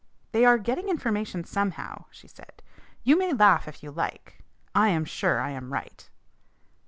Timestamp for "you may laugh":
3.03-3.67